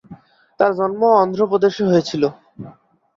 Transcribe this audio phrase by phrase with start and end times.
[0.59, 2.27] তার জন্ম অন্ধ্র প্রদেশে হয়েছিলো।